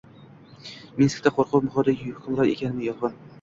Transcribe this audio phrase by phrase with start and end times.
[1.01, 2.89] Minskda qo‘rquv muhiti hukmron ekanmi?
[2.89, 3.17] Yolg‘on